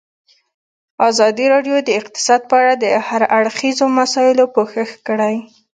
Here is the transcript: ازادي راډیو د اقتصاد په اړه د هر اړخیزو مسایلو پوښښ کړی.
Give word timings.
ازادي 1.09 1.45
راډیو 1.53 1.75
د 1.83 1.89
اقتصاد 1.99 2.41
په 2.49 2.55
اړه 2.61 2.73
د 2.83 2.85
هر 3.07 3.21
اړخیزو 3.37 3.85
مسایلو 3.99 4.45
پوښښ 4.55 4.89
کړی. 5.07 5.35